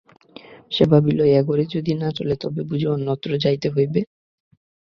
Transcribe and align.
সে 0.71 0.83
ভাবিল 0.91 1.19
এঘরে 1.31 1.63
যদি 1.73 1.91
না 1.95 2.09
চলে 2.17 2.35
তবে 2.43 2.61
বুঝি 2.69 2.87
অন্যত্র 2.93 3.29
যাইতে 3.43 3.67
হইবে। 3.75 3.99